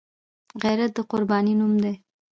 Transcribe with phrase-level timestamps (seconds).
[0.63, 1.93] غیرت د قربانۍ نوم دی